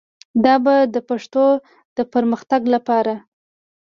دا 0.43 0.55
به 0.63 0.75
د 0.93 0.95
پښتو 1.09 1.45
د 1.97 1.99
پرمختګ 2.13 2.61
لپاره 2.73 3.13